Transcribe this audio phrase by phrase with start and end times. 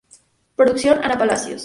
[0.55, 1.59] Producción: Ana Palacios.